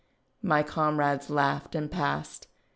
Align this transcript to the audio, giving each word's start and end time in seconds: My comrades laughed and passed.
My 0.41 0.63
comrades 0.63 1.29
laughed 1.29 1.75
and 1.75 1.91
passed. 1.91 2.47